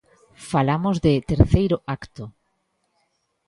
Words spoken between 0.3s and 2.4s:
Falamos de "Terceiro acto".